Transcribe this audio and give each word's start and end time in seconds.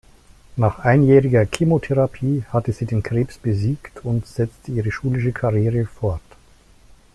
Nach 0.55 0.79
einjähriger 0.79 1.45
Chemotherapie 1.45 2.43
hatte 2.51 2.71
sie 2.71 2.87
den 2.87 3.03
Krebs 3.03 3.37
besiegt 3.37 4.03
und 4.03 4.25
setzte 4.25 4.71
ihre 4.71 4.91
schulische 4.91 5.31
Karriere 5.31 5.85
fort. 5.85 6.23